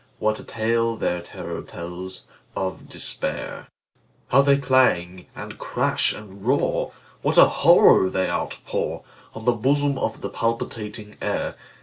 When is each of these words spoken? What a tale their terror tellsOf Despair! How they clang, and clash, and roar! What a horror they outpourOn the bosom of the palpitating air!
What 0.17 0.39
a 0.39 0.43
tale 0.43 0.95
their 0.95 1.21
terror 1.21 1.61
tellsOf 1.61 2.89
Despair! 2.89 3.67
How 4.29 4.41
they 4.41 4.57
clang, 4.57 5.27
and 5.35 5.59
clash, 5.59 6.11
and 6.11 6.43
roar! 6.43 6.91
What 7.21 7.37
a 7.37 7.45
horror 7.45 8.09
they 8.09 8.25
outpourOn 8.25 9.03
the 9.45 9.51
bosom 9.51 9.99
of 9.99 10.21
the 10.21 10.29
palpitating 10.29 11.17
air! 11.21 11.53